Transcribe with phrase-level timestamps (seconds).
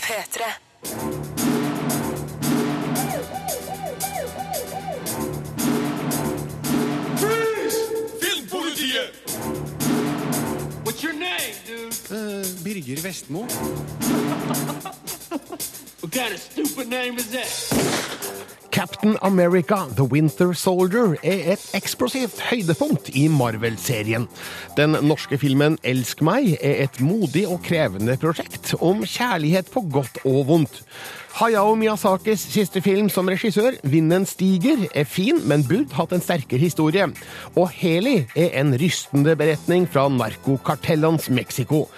[0.00, 0.42] P3.
[8.20, 9.12] Filmpolitiet!
[10.84, 11.02] What's
[11.66, 11.92] dude?
[12.64, 13.42] Birger Vestmo.
[16.02, 18.21] What kind of stupid name is that?
[18.72, 24.24] Captain America The Winter Soldier er et eksplosivt høydepunkt i Marvel-serien.
[24.78, 30.22] Den norske filmen Elsk meg er et modig og krevende prosjekt om kjærlighet på godt
[30.24, 30.80] og vondt.
[31.32, 36.60] Hayao Miyazakis siste film som regissør, 'Vinden stiger', er fin, men burde hatt en sterkere
[36.60, 37.06] historie.
[37.56, 41.88] Og Heli er en rystende beretning fra narkokartellenes Mexico.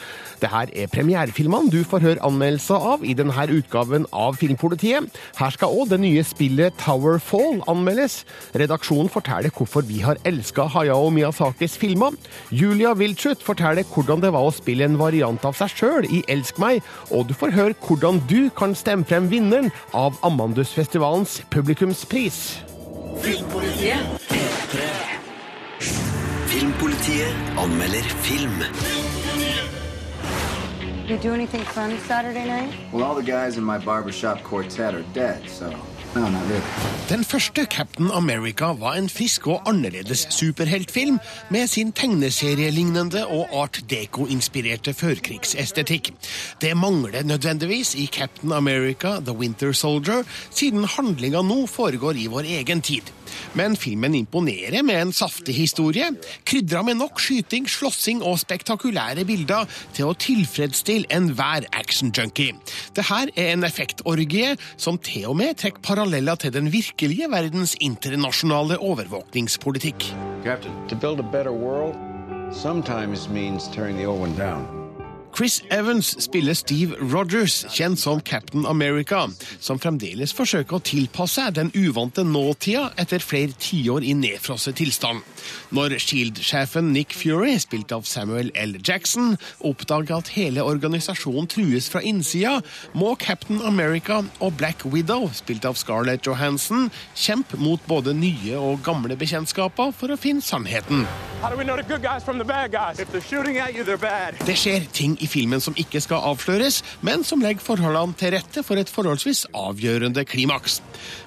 [0.45, 5.07] Det her er premierefilmene du får høre anmeldelser av i denne utgaven av Filmpolitiet.
[5.39, 8.19] Her skal òg det nye spillet Tower Fall anmeldes.
[8.53, 12.13] Redaksjonen forteller hvorfor vi har elska Hayao Miyazakis filmer.
[12.53, 16.61] Julia Wiltshut forteller hvordan det var å spille en variant av seg sjøl i Elsk
[16.61, 22.43] meg, og du får høre hvordan du kan stemme frem vinneren av Amandusfestivalens publikumspris.
[23.25, 24.29] Filmpolitiet.
[26.53, 29.24] Filmpolitiet anmelder film.
[31.07, 32.73] You do anything fun Saturday night?
[32.91, 35.69] Well, all the guys in my barbershop quartet are dead, so
[36.15, 36.63] no, not really.
[37.09, 41.19] Den første Captain America var en frisk og annerledes superheltfilm
[41.51, 46.15] med sin tegneserielignende og art deco-inspirerte førkrigsestetikk.
[46.61, 52.49] Det mangler nødvendigvis i Captain America The Winter Soldier, siden handlinga nå foregår i vår
[52.63, 53.13] egen tid.
[53.59, 56.11] Men filmen imponerer med en saftig historie,
[56.47, 62.57] krydra med nok skyting, slåssing og spektakulære bilder til å tilfredsstille enhver actionjunkie.
[62.95, 67.77] Det her er en effektorgie som til og med trekker paralleller til den virkelige verdens
[67.81, 70.11] internasjonale overvåkningspolitikk.
[70.45, 71.97] Captain, to build a better world
[72.53, 74.84] sometimes means tearing the old one down.
[75.35, 79.25] Chris Evans spiller Steve Rogers, kjent som Captain America,
[79.59, 85.25] som fremdeles forsøker å tilpasse seg den uvante nåtida etter flere tiår i nedfrosset tilstand.
[85.75, 88.77] Når Shield-sjefen Nick Fury, spilt av Samuel L.
[88.81, 92.59] Jackson, oppdager at hele organisasjonen trues fra innsida,
[92.95, 98.83] må Captain America og Black Widow, spilt av Scarlett Johansson, kjempe mot både nye og
[98.87, 101.05] gamle bekjentskaper for å finne sannheten.
[101.05, 101.55] You.
[104.47, 108.65] Det skjer ting i filmen som ikke skal avsløres, men som legger forholdene til rette
[108.67, 110.81] for et forholdsvis avgjørende klimaks.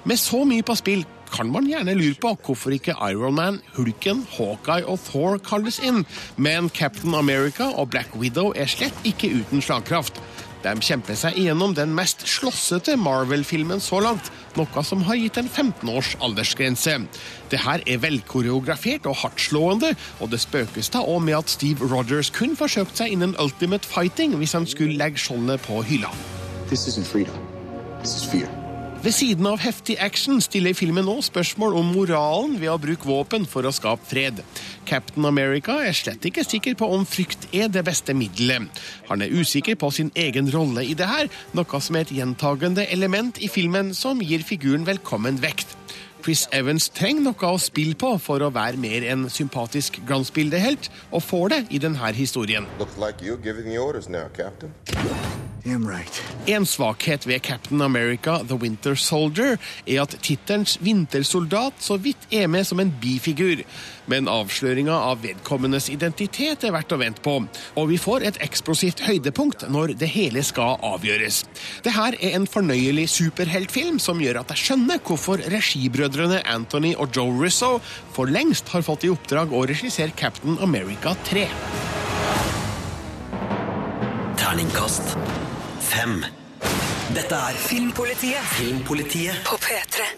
[0.08, 4.24] Med så mye på spill kan man gjerne lure på hvorfor ikke Iron Man, Hulken,
[4.36, 6.04] Hawkeye og Thor kalles inn,
[6.36, 10.20] men Captain America og Black Widow er slett ikke uten slagkraft.
[10.64, 15.46] De kjemper seg igjennom den mest slåssete Marvel-filmen så langt, noe som har gitt en
[15.48, 16.96] 15 års aldersgrense.
[17.52, 22.32] Det her er velkoreografert og hardtslående, og det spøkes da òg med at Steve Rogers
[22.34, 26.10] kun forsøkte seg innen Ultimate Fighting hvis han skulle legge skjoldet på hylla.
[26.66, 27.38] This isn't freedom.
[28.02, 28.57] This is fear.
[28.98, 33.44] Ved siden av heftig action stiller filmen nå spørsmål om moralen ved å bruke våpen
[33.46, 34.40] for å skape fred.
[34.90, 38.66] Captain America er slett ikke sikker på om frykt er det beste middelet.
[39.06, 42.88] Han er usikker på sin egen rolle i det her, noe som er et gjentagende
[42.90, 45.78] element i filmen som gir figuren velkommen vekt.
[46.24, 51.22] Chris Evans trenger noe å spille på for å være mer en sympatisk glansbildehelt, og
[51.22, 52.66] får det i denne historien.
[52.82, 54.74] Looks like you're giving the orders now, Captain.
[55.68, 56.22] Right.
[56.46, 62.46] En svakhet ved Captain America The Winter Soldier er at tittelens vintersoldat så vidt er
[62.48, 63.60] med som en bifigur.
[64.08, 67.34] Men avsløringa av vedkommendes identitet er verdt å vente på.
[67.76, 71.42] Og vi får et eksplosivt høydepunkt når det hele skal avgjøres.
[71.84, 77.12] Det her er en fornøyelig superheltfilm som gjør at jeg skjønner hvorfor regibrødrene Anthony og
[77.12, 77.74] Joe Russo
[78.16, 81.44] for lengst har fått i oppdrag å regissere Captain America 3.
[84.38, 85.47] Terningkast
[85.88, 86.24] fem.
[87.16, 90.08] Dette er Filmpolitiet Filmpolitiet på P3.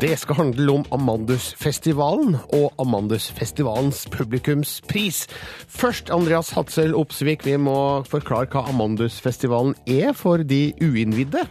[0.00, 5.26] Det skal handle om Amandusfestivalen og Amandusfestivalens publikumspris.
[5.68, 11.46] Først, Andreas Hatzel Opsvik, vi må forklare hva Amandusfestivalen er for de uinnvidde.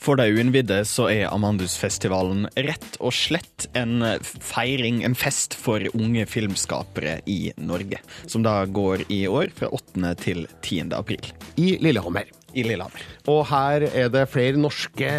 [0.00, 6.26] For de uinnvidde så er Amandusfestivalen rett og slett en feiring, en fest for unge
[6.30, 8.02] filmskapere i Norge.
[8.28, 10.14] Som da går i år fra 8.
[10.22, 10.92] til 10.
[10.96, 11.32] april.
[11.56, 12.35] I Lillehammer.
[12.56, 13.02] I Lillehammer.
[13.28, 15.10] Og her er det flere norske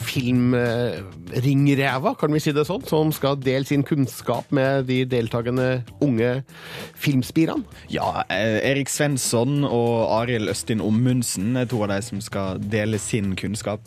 [0.00, 6.42] filmringrever, kan vi si det sånn, som skal dele sin kunnskap med de deltakende unge
[6.98, 7.64] filmspirene.
[7.92, 12.98] Ja, eh, Erik Svensson og Arild Østin Ommundsen er to av de som skal dele
[12.98, 13.80] sin kunnskap.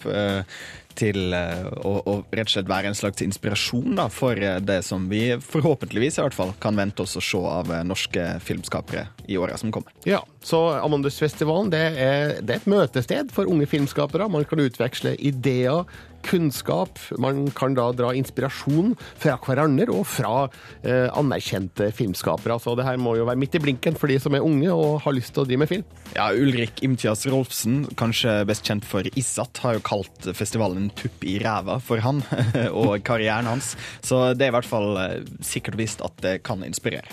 [0.99, 4.81] Til eh, å, å rett og slett være en slags inspirasjon da, for eh, det
[4.85, 9.07] som vi forhåpentligvis i hvert fall kan vente oss å se av eh, norske filmskapere
[9.25, 9.93] i åra som kommer.
[10.07, 14.29] Ja, så Amandusfestivalen det er, det er et møtested for unge filmskapere.
[14.31, 15.87] Man kan utveksle ideer,
[16.25, 16.99] kunnskap.
[17.21, 20.47] Man kan da dra inspirasjon fra hverandre og fra
[20.81, 22.59] eh, anerkjente filmskapere.
[22.61, 25.01] Så det her må jo være midt i blinken for de som er unge og
[25.05, 25.85] har lyst til å drive med film.
[26.13, 31.23] Ja, Ulrik Imtias Rolfsen, kanskje best kjent for Izzat, har jo kalt festivalen en tupp
[31.25, 32.21] i ræva for han
[32.83, 33.73] og karrieren hans.
[34.05, 35.15] Så det er i hvert fall eh,
[35.45, 37.07] sikkert visst at det kan inspirere.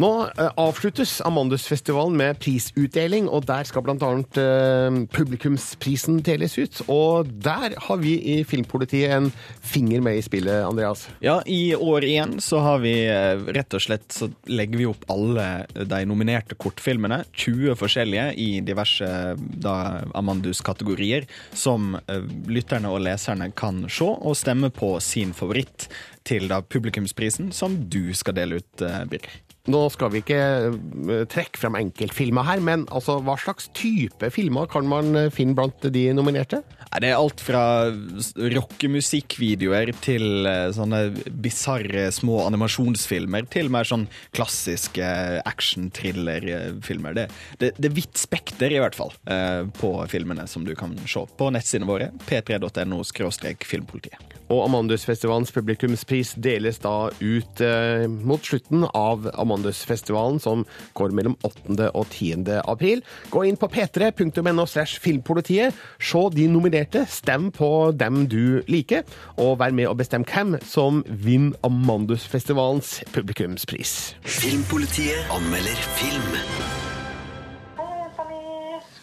[0.00, 4.12] Nå eh, avsluttes Amandusfestivalen med prisutdeling, og der skal bl.a.
[4.42, 6.82] Eh, publikumsprisen deles ut.
[6.92, 11.06] Og der har vi i Filmpolitiet en finger med i spillet, Andreas.
[11.24, 15.06] Ja, i år igjen så har vi eh, rett og slett så legger vi opp
[15.12, 19.76] alle de nominerte kortfilmene, 20 forskjellige i diverse da
[20.14, 25.88] Amandus-kategorier, som eh, lytterne og leserne kan se og stemme på sin favoritt
[26.26, 29.42] til da publikumsprisen, som du skal dele ut, eh, Birger.
[29.66, 34.68] Nå skal vi ikke eh, trekke frem enkeltfilmer her, men altså, hva slags type filmer
[34.70, 36.62] kan man eh, finne blant de nominerte?
[36.96, 37.64] Det er alt fra
[38.54, 41.02] rockemusikkvideoer til eh, sånne
[41.42, 45.10] bisarre små animasjonsfilmer til mer sånn klassiske
[45.42, 47.18] action-thriller-filmer.
[47.18, 47.26] Det,
[47.58, 49.12] det, det er vidt spekter, i hvert fall,
[49.76, 52.10] på filmene som du kan se på nettsidene våre.
[52.28, 53.02] p3.no
[53.66, 54.36] filmpolitiet.
[54.46, 59.26] Og Amandusfestivalens publikumspris deles da ut eh, mot slutten av
[59.56, 60.64] Amandusfestivalen, som
[60.94, 61.90] går mellom 8.
[61.94, 62.44] og 10.
[62.64, 63.02] april.
[63.30, 69.06] Gå inn på p3.no slash filmpolitiet, se de nominerte, stem på dem du liker,
[69.40, 74.16] og vær med og bestem hvem som vinner Amandusfestivalens publikumspris.
[74.22, 76.36] Filmpolitiet anmelder film.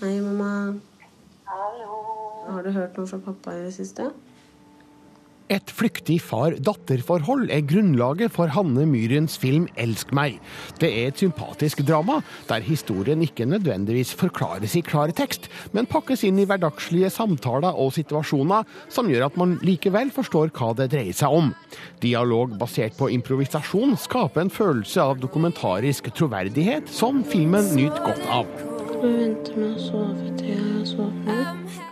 [0.04, 0.76] Hei, mamma.
[1.48, 1.98] Hallo.
[2.52, 4.10] Har du hørt noe fra pappa i det siste?
[5.52, 10.40] Et flyktig far-datter-forhold er grunnlaget for Hanne Myrens film 'Elsk meg'.
[10.80, 16.24] Det er et sympatisk drama, der historien ikke nødvendigvis forklares i klar tekst, men pakkes
[16.24, 21.14] inn i hverdagslige samtaler og situasjoner som gjør at man likevel forstår hva det dreier
[21.14, 21.54] seg om.
[22.00, 28.48] Dialog basert på improvisasjon skaper en følelse av dokumentarisk troverdighet som filmen nyter godt av.
[28.88, 31.43] Kan du vente med å sove til jeg sovet?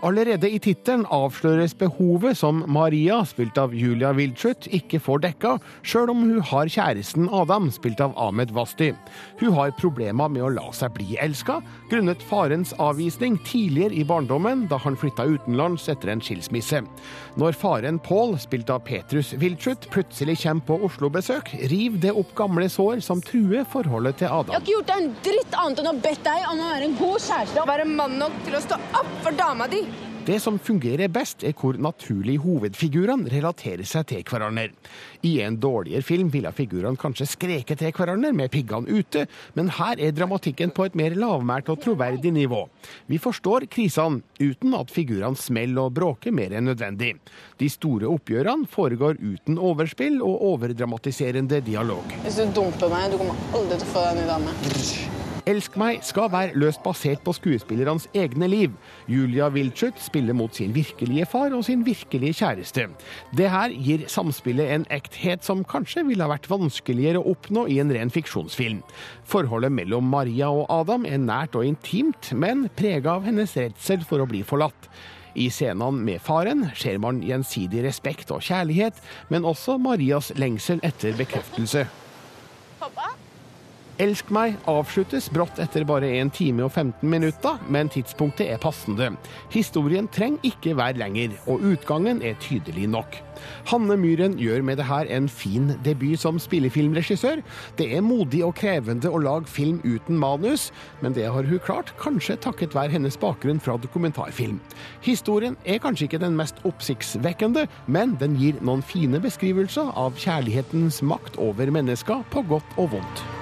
[0.01, 5.51] Allerede i tittelen avsløres behovet som Maria, spilt av Julia Wildschut, ikke får dekka,
[5.85, 8.89] sjøl om hun har kjæresten Adam, spilt av Ahmed Wasti.
[9.37, 11.59] Hun har problemer med å la seg bli elska,
[11.91, 16.81] grunnet farens avvisning tidligere i barndommen, da han flytta utenlands etter en skilsmisse.
[17.37, 22.65] Når faren Pål, spilt av Petrus Wildschut, plutselig kommer på Oslo-besøk, river det opp gamle
[22.73, 24.49] sår som truer forholdet til Adam.
[24.49, 26.89] Jeg har ikke gjort deg en dritt annet enn å bedt deg om å være
[26.89, 29.85] en god kjæreste og være mann nok til å stå opp for dama di.
[30.21, 34.67] Det som fungerer best, er hvor naturlig hovedfigurene relaterer seg til hverandre.
[35.25, 39.23] I en dårligere film ville figurene kanskje skreket til hverandre med piggene ute,
[39.57, 42.67] men her er dramatikken på et mer lavmælt og troverdig nivå.
[43.09, 47.15] Vi forstår krisene, uten at figurene smeller og bråker mer enn nødvendig.
[47.57, 52.13] De store oppgjørene foregår uten overspill og overdramatiserende dialog.
[52.27, 55.20] Hvis du dumper meg, du kommer aldri til å få deg en ny dame.
[55.49, 58.73] Elsk meg skal være løst basert på skuespillernes egne liv.
[59.09, 62.87] Julia Wildschut spiller mot sin virkelige far og sin virkelige kjæreste.
[63.37, 67.79] Det her gir samspillet en ekthet som kanskje ville ha vært vanskeligere å oppnå i
[67.83, 68.83] en ren fiksjonsfilm.
[69.29, 74.21] Forholdet mellom Maria og Adam er nært og intimt, men prega av hennes redsel for
[74.21, 74.89] å bli forlatt.
[75.35, 78.99] I scenene med faren ser man gjensidig respekt og kjærlighet,
[79.31, 81.87] men også Marias lengsel etter bekreftelse.
[84.01, 89.11] Elsk meg avsluttes brått etter bare 1 time og 15 minutter, men tidspunktet er passende.
[89.53, 93.19] Historien trenger ikke være lenger, og utgangen er tydelig nok.
[93.69, 97.43] Hanne Myhren gjør med det her en fin debut som spillefilmregissør.
[97.77, 100.71] Det er modig og krevende å lage film uten manus,
[101.05, 104.57] men det har hun klart, kanskje takket være hennes bakgrunn fra dokumentarfilm.
[105.05, 111.03] Historien er kanskje ikke den mest oppsiktsvekkende, men den gir noen fine beskrivelser av kjærlighetens
[111.05, 113.40] makt over mennesker, på godt og vondt.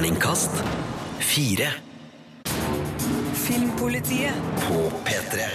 [0.00, 0.62] Terningkast
[1.20, 1.66] fire
[3.36, 4.32] Filmpolitiet.
[4.64, 5.48] på P3.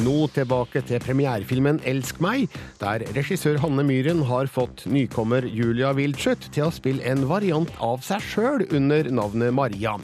[0.00, 2.48] Nå tilbake til premierefilmen 'Elsk meg',
[2.80, 8.00] der regissør Hanne Myhren har fått nykommer Julia Wiltshut til å spille en variant av
[8.00, 9.98] seg sjøl under navnet Maria.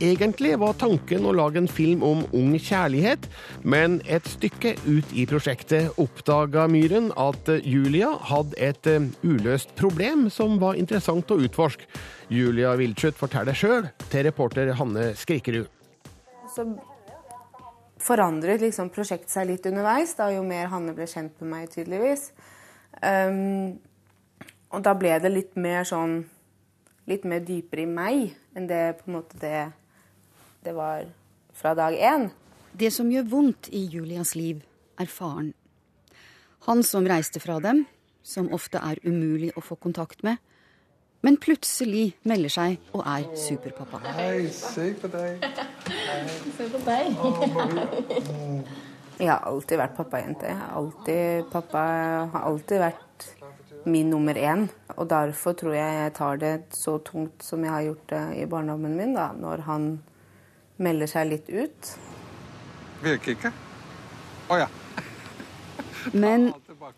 [0.00, 3.26] Egentlig var tanken å lage en film om ung kjærlighet,
[3.68, 10.30] men et stykke ut i prosjektet oppdaga Myhren at Julia hadde et eh, uløst problem
[10.32, 11.84] som var interessant å utforske.
[12.32, 15.68] Julia Wiltshut forteller sjøl til reporter Hanne Skrikerud.
[16.48, 16.64] Så
[18.00, 22.30] forandret liksom prosjektet seg litt underveis, da jo mer Hanne ble kjent med meg, tydeligvis.
[23.04, 23.76] Um,
[24.72, 26.22] og da ble det litt mer sånn
[27.08, 29.70] Litt mer dypere i meg enn det på en måte det,
[30.64, 31.06] det var
[31.52, 32.28] fra dag én.
[32.72, 34.62] Det som gjør vondt i Julias liv,
[35.00, 35.54] er faren.
[36.68, 37.86] Han som reiste fra dem,
[38.22, 40.36] som ofte er umulig å få kontakt med,
[41.24, 44.00] men plutselig melder seg og er superpappa.
[44.16, 45.44] Hei, se på deg.
[46.56, 47.18] Se på deg.
[49.20, 50.52] Jeg har alltid vært pappajente.
[50.72, 51.82] Alltid, pappa
[52.32, 53.26] har alltid vært
[53.84, 54.64] min nummer én.
[54.96, 58.46] Og derfor tror jeg jeg tar det så tungt som jeg har gjort det i
[58.48, 59.90] barndommen min, da, når han
[60.80, 61.92] melder seg litt ut.
[63.04, 63.52] Virker ikke.
[64.50, 64.68] Å ja.
[66.24, 66.50] Men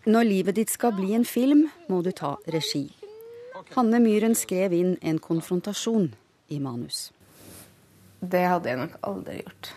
[0.07, 2.87] når livet ditt skal bli en film, må du ta regi.
[3.75, 6.11] Hanne Myhren skrev inn en konfrontasjon
[6.53, 7.11] i manus.
[8.19, 9.71] Det hadde jeg nok aldri gjort.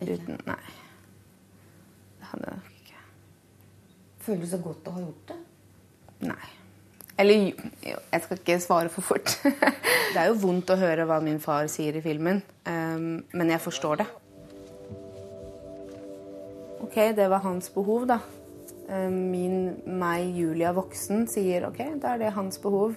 [0.00, 0.62] Uten Nei.
[2.18, 3.02] Det hadde jeg nok ikke.
[4.24, 5.38] Føler du så godt å ha gjort det?
[6.28, 6.57] Nei.
[7.18, 9.34] Eller jeg skal ikke svare for fort.
[10.14, 13.64] det er jo vondt å høre hva min far sier i filmen, um, men jeg
[13.64, 14.08] forstår det.
[16.86, 18.20] Ok, det var hans behov, da.
[18.88, 19.58] Um, min,
[19.98, 22.94] meg, Julia voksen, sier ok, da er det hans behov.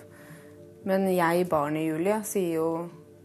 [0.86, 2.70] Men jeg, barnet Julia, sier jo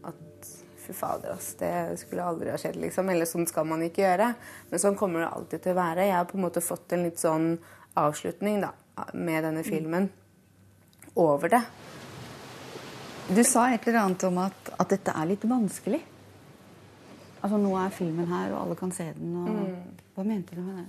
[0.05, 0.51] at
[0.81, 3.13] fy fader, ass, det skulle aldri ha skjedd, liksom.
[3.13, 4.33] Eller sånn skal man ikke gjøre.
[4.71, 6.09] Men sånn kommer det alltid til å være.
[6.09, 7.51] Jeg har på en måte fått en litt sånn
[7.97, 8.73] avslutning, da
[9.13, 10.09] med denne filmen
[11.19, 11.63] over det.
[13.27, 15.99] Du sa et eller annet om at, at dette er litt vanskelig.
[17.41, 19.35] Altså Nå er filmen her, og alle kan se den.
[19.41, 19.49] Og...
[19.51, 19.97] Mm.
[20.15, 20.87] Hva mente du med det?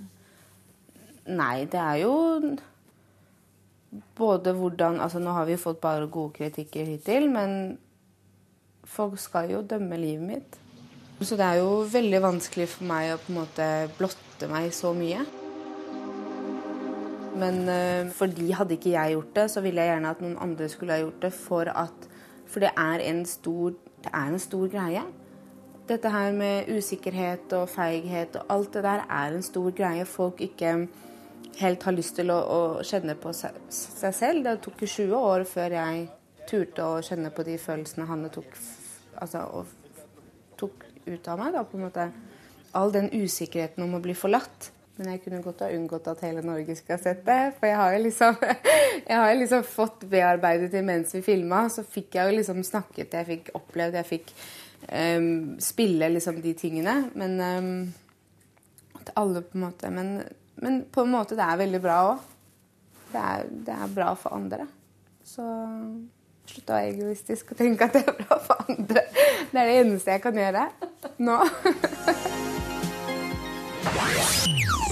[1.39, 2.13] Nei, det er jo
[4.17, 7.77] både hvordan Altså Nå har vi fått bare gode kritikker hittil, men
[8.89, 10.59] folk skal jo dømme livet mitt.
[11.21, 13.69] Så det er jo veldig vanskelig for meg å på en måte
[13.99, 15.25] blotte meg så mye.
[17.39, 20.69] Men uh, fordi hadde ikke jeg gjort det, så ville jeg gjerne at noen andre
[20.73, 21.33] skulle ha gjort det.
[21.37, 22.09] For, at,
[22.47, 25.05] for det, er stor, det er en stor greie.
[25.89, 30.43] Dette her med usikkerhet og feighet og alt det der er en stor greie folk
[30.45, 30.73] ikke
[31.59, 34.45] helt har lyst til å, å kjenne på seg, seg, selv.
[34.45, 36.05] Det tok jo 20 år før jeg
[36.49, 38.59] turte å kjenne på de følelsene Hanne tok,
[39.23, 39.65] altså,
[40.61, 41.55] tok ut av meg.
[41.57, 42.09] Da, på en måte.
[42.77, 44.71] All den usikkerheten om å bli forlatt.
[44.99, 47.39] Men jeg kunne godt ha unngått at hele Norge ha sett det.
[47.59, 48.39] For jeg har jo liksom,
[49.21, 51.69] har liksom fått bearbeidet det mens vi filma.
[51.71, 54.33] Så fikk jeg jo liksom snakket, jeg fikk opplevd, jeg fikk
[54.91, 56.97] um, spille liksom de tingene.
[57.15, 57.71] Men um,
[58.99, 59.91] at alle på en måte.
[59.95, 60.23] Men,
[60.65, 62.19] men, på en måte det er veldig bra òg.
[63.13, 63.25] Det,
[63.71, 64.67] det, er bra for andre.
[65.25, 65.47] Så
[66.49, 69.07] slutt å være egoistisk og tenke at det er bra for andre.
[69.53, 70.67] Det er det eneste jeg kan gjøre
[71.23, 71.39] nå.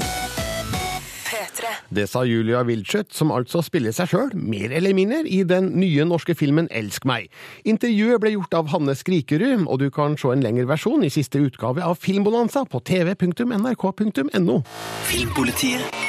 [1.90, 6.06] Det sa Julia Wiltshut, som altså spiller seg sjøl, mer eller mindre, i den nye
[6.08, 7.30] norske filmen Elsk meg.
[7.68, 11.42] Intervjuet ble gjort av Hanne Skrikerud, og du kan se en lengre versjon i siste
[11.42, 14.62] utgave av Filmbonanza på tv.nrk.no.
[15.11, 16.02] Filmpolitiet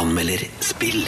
[0.00, 1.04] anmelder spill.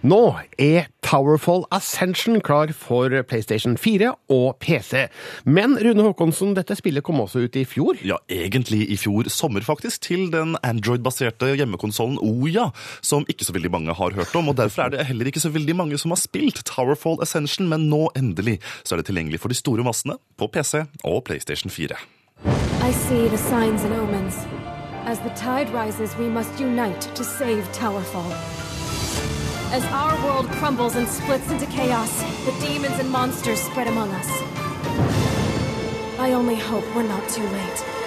[0.00, 5.10] Nå er Towerfall Ascension klar for PlayStation 4 og PC.
[5.44, 8.00] Men Rune Håkonsen, dette spillet kom også ut i fjor?
[8.00, 10.00] Ja, egentlig i fjor sommer, faktisk.
[10.08, 12.70] Til den Android-baserte hjemmekonsollen Oya,
[13.04, 14.48] som ikke så veldig mange har hørt om.
[14.48, 17.90] og Derfor er det heller ikke så veldig mange som har spilt Towerfall Ascension, men
[17.92, 22.00] nå endelig så er det tilgjengelig for de store massene på PC og PlayStation 4.
[22.88, 24.40] I see the signs and omens.
[25.04, 28.69] As the tide rises, we must unite to save Towerfall.
[29.72, 32.10] As our world crumbles and splits into chaos,
[32.44, 34.28] the demons and monsters spread among us.
[36.18, 37.99] I only hope we're not too late.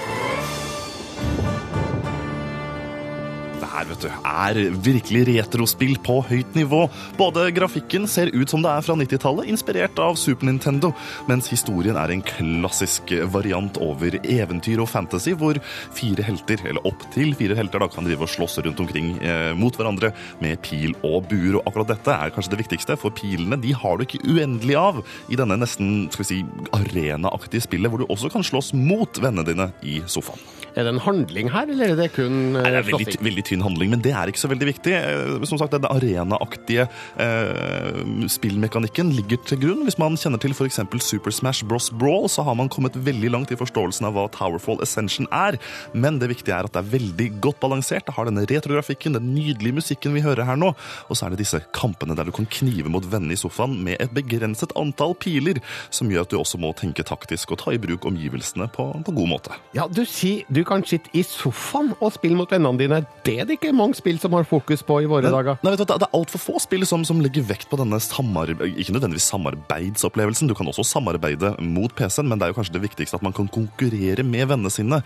[3.74, 6.86] Her vet du, er virkelig retrospill på høyt nivå.
[7.18, 10.94] Både grafikken ser ut som det er fra 90-tallet, inspirert av Super Nintendo,
[11.30, 15.60] mens historien er en klassisk variant over eventyr og fantasy, hvor
[15.96, 19.76] fire helter, eller opptil fire helter, da, kan drive og slåss rundt omkring eh, mot
[19.78, 20.14] hverandre
[20.44, 21.60] med pil og buer.
[21.60, 25.02] Og akkurat dette er kanskje det viktigste, for pilene de har du ikke uendelig av
[25.32, 26.42] i denne nesten skal vi si,
[26.76, 30.63] arenaaktige spillet, hvor du også kan slåss mot vennene dine i sofaen.
[30.74, 33.62] Er det en handling her, eller er det kun Nei, det er veldig, veldig tynn
[33.62, 34.94] handling, men det er ikke så veldig viktig.
[34.98, 36.88] Eh, Som sagt, Den arenaaktige
[37.22, 38.00] eh,
[38.32, 39.84] spillmekanikken ligger til grunn.
[39.86, 40.80] Hvis man kjenner til f.eks.
[41.04, 41.92] Super Smash Bros.
[41.94, 45.60] Brawl, så har man kommet veldig langt i forståelsen av hva Towerfall Ascension er.
[45.94, 48.08] Men det viktige er at det er veldig godt balansert.
[48.08, 50.74] Det har denne retrografikken, den nydelige musikken vi hører her nå.
[51.10, 54.02] Og så er det disse kampene der du kan knive mot vennene i sofaen med
[54.02, 55.62] et begrenset antall piler,
[55.94, 59.16] som gjør at du også må tenke taktisk og ta i bruk omgivelsene på, på
[59.22, 59.62] god måte.
[59.78, 63.02] Ja, du sier du kan sitte i sofaen og spille mot vennene dine.
[63.26, 65.60] Det er det ikke mange spill som har fokus på i våre dager.
[65.64, 68.94] Nei, vet du, Det er altfor få spill som, som legger vekt på denne ikke
[68.94, 70.50] nødvendigvis samarbeidsopplevelsen.
[70.50, 73.36] Du kan også samarbeide mot PC-en, men det er jo kanskje det viktigste at man
[73.36, 75.02] kan konkurrere med vennene sine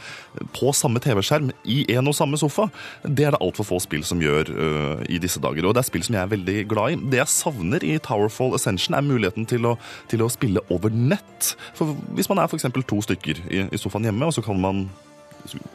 [0.56, 2.68] på samme TV-skjerm i en og samme sofa.
[3.04, 5.68] Det er det altfor få spill som gjør uh, i disse dager.
[5.68, 7.02] Og det er spill som jeg er veldig glad i.
[7.12, 9.76] Det jeg savner i Towerfall Ascension, er muligheten til å,
[10.12, 11.54] til å spille over nett.
[11.78, 12.70] For Hvis man er f.eks.
[12.88, 14.88] to stykker i, i sofaen hjemme, og så kan man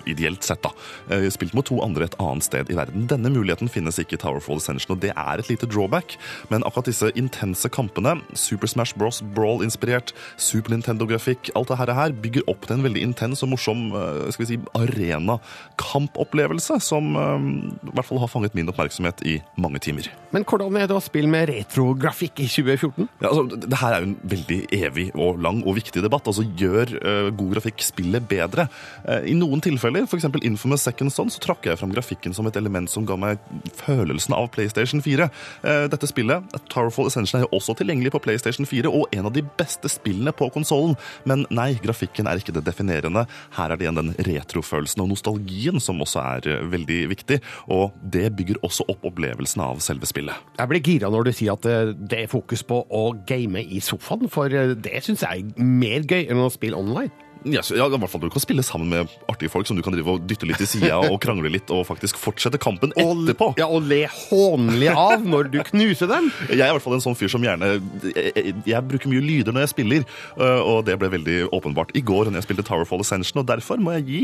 [0.06, 0.70] ideelt sett, da,
[1.10, 3.06] eh, spilt mot to andre et annet sted i verden.
[3.10, 6.16] Denne muligheten finnes ikke i Towerfall Ascension, og det er et lite drawback.
[6.50, 9.22] Men akkurat disse intense kampene, Super Smash Bros.
[9.22, 14.30] Brawl-inspirert, Super Nintendo-grafikk, alt det her, bygger opp til en veldig intens og morsom eh,
[14.32, 17.48] skal vi si, arena-kampopplevelse, som eh,
[17.88, 20.10] i hvert fall har fanget min oppmerksomhet i mange timer.
[20.32, 23.08] Men hvordan er det å spille med retrografikk i 2014?
[23.20, 26.28] Ja, altså, det her er jo en veldig evig og lang og viktig debatt.
[26.30, 28.66] Altså, Gjør uh, god grafikk spillet bedre?
[29.04, 30.26] Uh, I noen tilfeller, f.eks.
[30.42, 33.42] Infamous Second Son, så trakk jeg fram grafikken som et element som ga meg
[33.82, 35.28] følelsen av PlayStation 4.
[35.64, 39.36] Uh, dette spillet, Towerfall Essential, er jo også tilgjengelig på PlayStation 4, og en av
[39.36, 40.96] de beste spillene på konsollen.
[41.28, 43.26] Men nei, grafikken er ikke det definerende.
[43.56, 47.40] Her er det igjen den retrofølelsen og nostalgien som også er veldig viktig,
[47.72, 50.38] og det bygger også opp opplevelsen av selve spillet.
[50.58, 51.66] Jeg blir gira når du sier at
[51.98, 56.26] det er fokus på å game i sofaen, for det syns jeg er mer gøy
[56.28, 57.12] enn å spille online
[57.45, 59.83] Ja, så, ja, i hvert fall Du kan spille sammen med artige folk som du
[59.85, 63.51] kan drive og dytte litt til sida og krangle litt og faktisk fortsette kampen etterpå.
[63.59, 66.31] Ja, Og le hånlig av når du knuser dem.
[66.49, 69.23] Jeg er i hvert fall en sånn fyr som gjerne Jeg, jeg, jeg bruker mye
[69.23, 72.67] lyder når jeg spiller, øh, og det ble veldig åpenbart i går når jeg spilte
[72.67, 74.21] Towerfall Ascension, og derfor må jeg gi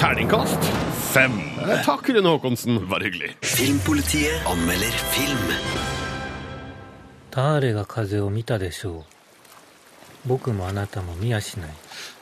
[0.00, 0.64] Terningkast
[1.12, 1.34] fem.
[1.86, 2.80] Takk, Rune Håkonsen.
[2.90, 3.34] Bare hyggelig.
[3.46, 5.52] Filmpolitiet anmelder film.
[7.36, 9.04] 誰が風を見たでしょう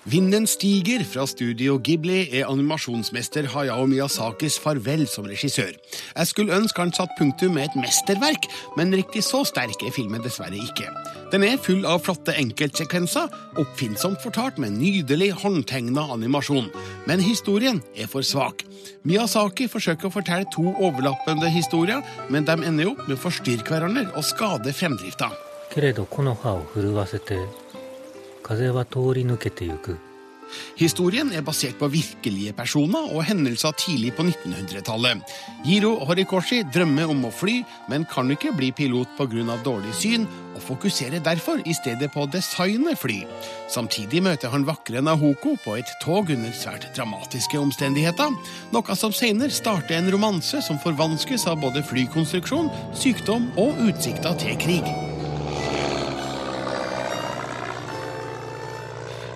[0.04, 5.70] Vinden stiger fra studio Ghibli er animasjonsmester Hayao Miyazakis farvel som regissør.
[5.72, 8.44] Jeg skulle ønske han satt punktum med et mesterverk,
[8.76, 10.90] men riktig så sterk er filmen dessverre ikke.
[11.32, 13.32] Den er full av flotte enkeltsekvenser,
[13.62, 16.68] oppfinnsomt fortalt med nydelig håndtegna animasjon.
[17.08, 18.66] Men historien er for svak.
[19.08, 24.10] Miyazaki forsøker å fortelle to overlappende historier, men de ender opp med å forstyrre hverandre
[24.12, 25.32] og skade fremdrifta.
[25.74, 27.36] けれどこの葉を震わせて
[28.48, 29.98] 風は通り抜けてゆく
[30.76, 35.22] Historien er basert på virkelige personer og hendelser tidlig på 1900-tallet.
[35.66, 39.56] Jiro Horikoshi drømmer om å fly, men kan ikke bli pilot pga.
[39.64, 43.24] dårlig syn, og fokuserer derfor i stedet på å designe fly.
[43.68, 48.30] Samtidig møter han vakre Nahoko på et tog under svært dramatiske omstendigheter,
[48.72, 54.56] noe som senere starter en romanse som forvanskes av både flykonstruksjon, sykdom og utsikter til
[54.58, 55.07] krig.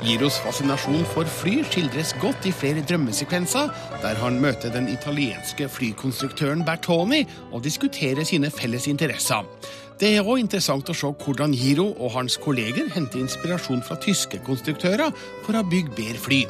[0.03, 3.69] Giros fascinasjon for fly skildres godt i flere drømmesekvenser,
[4.03, 7.21] der han møter den italienske flykonstruktøren Bertoni
[7.53, 9.47] og diskuterer sine felles interesser.
[9.99, 14.41] Det er òg interessant å se hvordan Giro og hans kolleger henter inspirasjon fra tyske
[14.43, 16.41] konstruktører for å bygge bedre fly.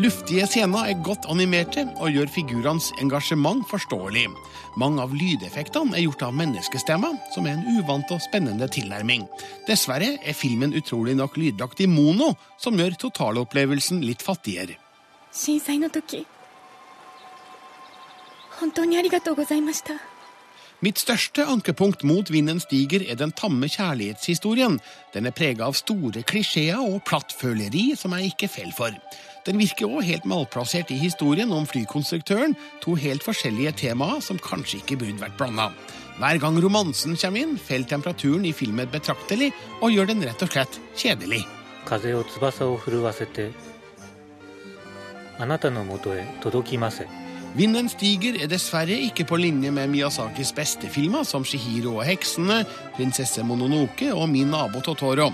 [0.00, 4.26] Luftige scener er godt animerte og gjør figurenes engasjement forståelig.
[4.76, 9.28] Mange av lydeffektene er gjort av menneskestemmer, som er en uvant og spennende tilnærming.
[9.68, 14.76] Dessverre er filmen utrolig nok lydlagt i mono, som gjør totalopplevelsen litt fattigere.
[15.36, 16.26] 震災の時
[18.58, 20.09] 本当にありがとうございました
[20.84, 24.78] Mitt største ankepunkt mot Vinden stiger er den tamme kjærlighetshistorien.
[25.14, 28.96] Den er prega av store klisjeer og plattføleri som jeg ikke faller for.
[29.46, 34.82] Den virker òg helt malplassert i historien om flykonstruktøren, to helt forskjellige temaer som kanskje
[34.82, 35.70] ikke burde vært blanda.
[36.16, 40.52] Hver gang romansen kommer inn, faller temperaturen i filmen betraktelig og gjør den rett og
[40.52, 41.44] slett kjedelig.
[41.86, 43.52] 風を翼を震わせて
[45.38, 47.06] あなたのもとへ届きませ
[47.51, 52.61] Vinden stiger er dessverre ikke på linje med Miyazakis beste filmer, som Shihiro og heksene,
[52.95, 55.27] Prinsesse Mononoke og Min nabo Totoro.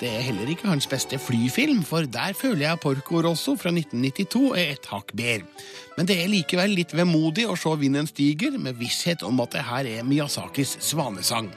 [0.00, 4.58] Det er heller ikke hans beste flyfilm, for der føler jeg Porco Rosso fra 1992
[4.58, 5.46] er et hakk bedre.
[5.96, 9.62] Men det er likevel litt vemodig å se Vinden stiger, med visshet om at det
[9.68, 11.52] her er Miyazakis svanesang.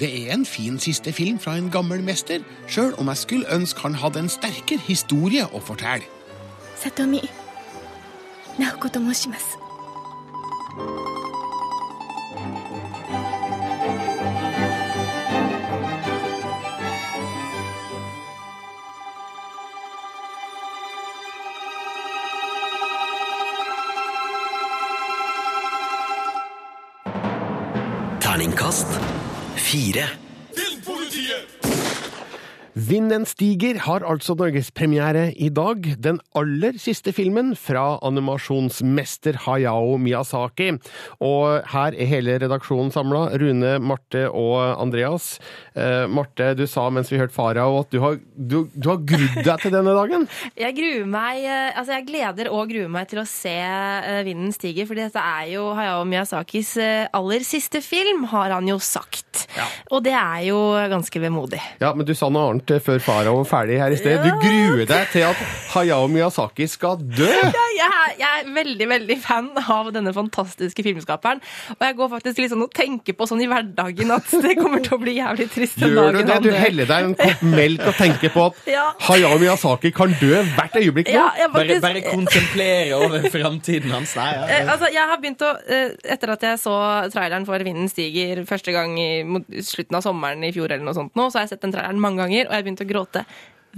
[0.00, 3.84] Det er en fin siste film fra en gammel mester, sjøl om jeg skulle ønske
[3.84, 6.08] han hadde en sterkere historie å fortelle.
[6.84, 7.37] 里見
[8.58, 9.58] 直子と申します
[28.20, 28.86] Terningkast
[29.56, 30.27] fire.
[32.88, 35.84] Vinden stiger har altså norgespremiere i dag.
[36.00, 40.70] Den aller siste filmen fra animasjonsmester Hayao Miyazaki.
[41.20, 43.26] Og her er hele redaksjonen samla.
[43.42, 45.34] Rune, Marte og Andreas.
[45.76, 49.36] Eh, Marte, du sa mens vi hørte Farao at du har, du, du har grudd
[49.36, 50.24] deg til denne dagen.
[50.64, 54.54] Jeg gruer meg, eh, altså jeg gleder og gruer meg til å se eh, Vinden
[54.54, 59.44] stiger, fordi dette er jo Hayao Miyazakis eh, aller siste film, har han jo sagt.
[59.92, 60.58] Og det er jo
[60.90, 61.60] ganske vemodig.
[61.82, 64.22] Ja, men du sa noe annet før Farao var ferdig her i sted.
[64.24, 65.40] Du gruer deg til at
[65.74, 67.28] Hayao Miyazaki skal dø!
[67.58, 71.40] Ja, jeg, er, jeg er veldig veldig fan av denne fantastiske filmskaperen.
[71.76, 74.96] Og jeg går faktisk liksom og tenker på sånn i hverdagen at det kommer til
[74.96, 76.38] å bli jævlig trist den Gjør du det?
[76.44, 78.88] Du heller deg en kopp melk og tenker på at Ja.
[79.08, 81.14] Hayao Miyazaki kan dø hvert øyeblikk nå?
[81.14, 81.82] Ja, faktisk...
[81.84, 84.14] Bare, bare kontemplere over framtiden hans.
[84.18, 84.44] Nei, ja.
[84.58, 86.74] Eh, altså, jeg har begynt å, eh, Etter at jeg så
[87.14, 89.08] traileren for Vinden stiger første gang i
[89.64, 92.02] slutten av sommeren i fjor, eller noe sånt nå, så har jeg sett den traileren
[92.02, 93.24] mange ganger, og jeg har begynt å gråte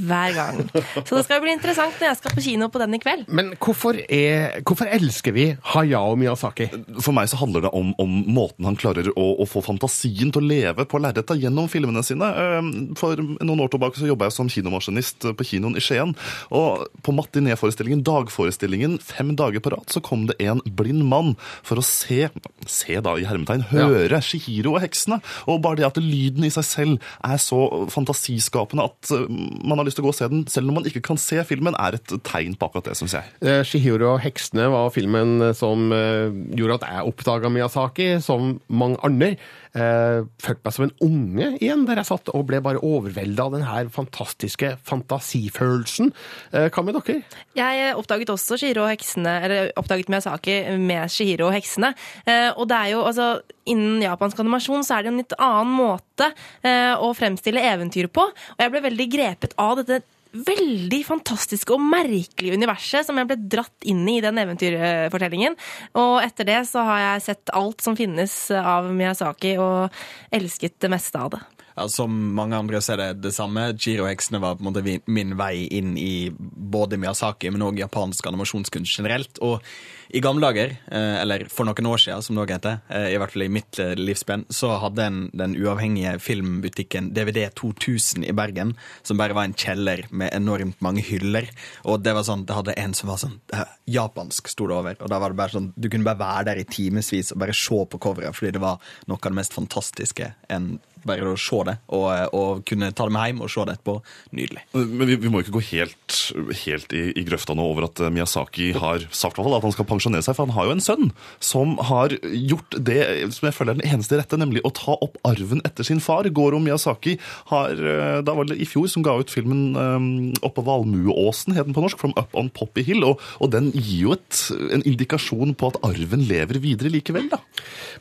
[0.01, 0.61] hver gang.
[1.05, 3.27] Så det skal jo bli interessant når jeg skal på kino på den i kveld.
[3.29, 6.69] Men hvorfor, er, hvorfor elsker vi Hayao Miyazaki?
[7.03, 10.43] For meg så handler det om, om måten han klarer å, å få fantasien til
[10.43, 12.29] å leve på lerretet gjennom filmene sine.
[12.31, 16.15] Eh, For noen år tilbake så jobba jeg som kinomaskinist på kinoen i Skien.
[16.57, 21.35] Og på matinéforestillingen, dagforestillingen, fem dager på rad, så kom det en blind mann
[21.67, 22.29] for å se,
[22.71, 25.21] se da i hermetegn, høre Shihiro og heksene.
[25.51, 27.61] Og bare det at lyden i seg selv er så
[27.93, 30.89] fantasiskapende at eh, man har lyst til å gå og se den, selv om man
[30.89, 33.35] ikke kan se filmen, er et tegn på akkurat det, syns jeg.
[33.45, 38.57] Eh, Shihiro og heksene var filmen eh, som eh, gjorde at jeg oppdaga Miyazaki, som
[38.71, 39.35] mange andre.
[39.71, 43.55] Eh, følte meg som en unge igjen, der jeg satt og ble bare overvelda av
[43.55, 46.11] den her fantastiske fantasifølelsen.
[46.51, 47.21] Eh, hva med dere?
[47.59, 51.95] Jeg oppdaget også Shihiro og heksene, eller oppdaget Miyazaki med Shihiro og heksene.
[52.27, 53.29] Eh, og det er jo, altså,
[53.71, 56.33] innen japansk animasjon så er det en litt annen måte
[56.67, 58.27] eh, å fremstille eventyr på.
[58.27, 63.39] Og jeg ble veldig grepet av dette veldig fantastiske og merkelige universet som jeg ble
[63.51, 65.57] dratt inn i i den eventyrfortellingen.
[65.99, 69.91] Og etter det så har jeg sett alt som finnes av Miyazaki, og
[70.35, 71.41] elsket det meste av det.
[71.77, 73.71] Ja, som mange andre så er det det samme.
[73.79, 79.01] Giro-heksene var på en måte min vei inn i både Miyazaki, men òg japansk animasjonskunst
[79.01, 79.41] generelt.
[79.41, 79.65] Og
[80.13, 83.31] i gamle dager, eh, eller for noen år siden, som det heter, eh, i hvert
[83.31, 88.75] fall i mitt eh, livsspenn, så hadde en den uavhengige filmbutikken DVD 2000 i Bergen,
[89.03, 91.47] som bare var en kjeller med enormt mange hyller.
[91.85, 93.39] Og det var sånn, det hadde en som var sånn
[93.87, 95.01] japansk, sto det over.
[95.01, 97.55] Og da var det bare sånn, du kunne bare være der i timevis og bare
[97.55, 101.61] se på coveret, fordi det var noe av det mest fantastiske enn bare å se
[101.65, 103.95] det, og, og kunne ta det med hjem og se det etterpå.
[104.37, 104.65] Nydelig.
[104.77, 106.19] Men vi, vi må ikke gå helt,
[106.65, 110.37] helt i, i grøfta nå over at Miyazaki har sagt at han skal pensjonere seg,
[110.37, 111.11] for han har jo en sønn
[111.45, 113.01] som har gjort det
[113.37, 116.29] som jeg føler er den eneste rette, nemlig å ta opp arven etter sin far.
[116.31, 117.19] Goro Miyazaki
[117.51, 120.09] har, eh, da var det i fjor, som ga ut filmen um,
[120.47, 124.07] Oppå Valmueåsen, het den på norsk, From Up on Poppy Hill, og, og den gir
[124.07, 124.41] jo et,
[124.73, 127.41] en indikasjon på at arven lever videre likevel, da.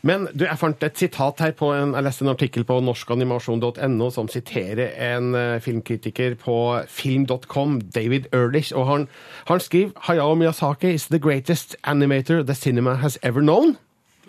[0.06, 4.10] Men du, jeg fant et sitat her på en, jeg leste en artikkel på norskanimasjon.no
[4.16, 6.58] som siterer en eh, filmkritiker på
[6.88, 9.08] film.com, David Ehrlich, og han,
[9.50, 13.75] han skriver Hayao Miyazaki is the greatest animator the cinema has ever known.